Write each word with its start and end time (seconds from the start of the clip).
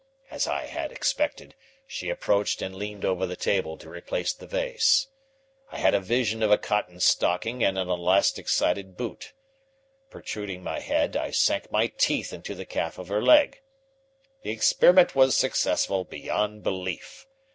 As 0.31 0.47
I 0.47 0.65
had 0.65 0.91
expected, 0.91 1.53
she 1.85 2.09
approached 2.09 2.63
and 2.63 2.75
leaned 2.75 3.05
over 3.05 3.27
the 3.27 3.35
table 3.35 3.77
to 3.77 3.87
replace 3.87 4.33
the 4.33 4.47
vase. 4.47 5.05
I 5.71 5.77
had 5.77 5.93
a 5.93 5.99
vision 5.99 6.41
of 6.41 6.49
a 6.49 6.57
cotton 6.57 6.99
stocking 6.99 7.63
and 7.63 7.77
an 7.77 7.87
elastic 7.87 8.49
sided 8.49 8.97
boot. 8.97 9.33
Protruding 10.09 10.63
my 10.63 10.79
head, 10.79 11.15
I 11.15 11.29
sank 11.29 11.71
my 11.71 11.85
teeth 11.85 12.33
into 12.33 12.55
the 12.55 12.65
calf 12.65 12.97
of 12.97 13.09
her 13.09 13.21
leg. 13.21 13.61
The 14.41 14.49
experiment 14.49 15.13
was 15.15 15.37
successful 15.37 16.03
beyond 16.03 16.63
belief. 16.63 17.27